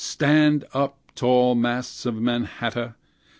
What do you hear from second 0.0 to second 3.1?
Stand up, tall masts of Mannahatta!